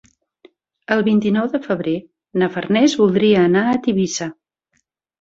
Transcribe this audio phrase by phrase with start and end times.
[0.95, 1.95] El vint-i-nou de febrer
[2.45, 4.33] na Farners voldria anar a Tivissa.